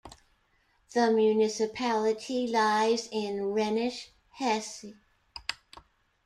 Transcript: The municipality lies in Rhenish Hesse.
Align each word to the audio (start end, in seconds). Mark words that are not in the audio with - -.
The 0.95 1.11
municipality 1.11 2.47
lies 2.47 3.07
in 3.11 3.53
Rhenish 3.53 4.09
Hesse. 4.31 4.95